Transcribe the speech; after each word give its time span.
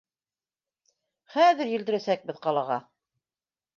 Хәҙер 1.35 1.69
елдерәсәкбеҙ 1.73 2.41
ҡалаға. 2.47 2.83